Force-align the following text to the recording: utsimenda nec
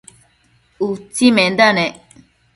utsimenda 0.87 1.67
nec 1.77 1.95